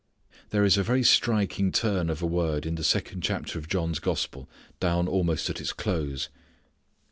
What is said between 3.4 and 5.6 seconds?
of John's gospel down almost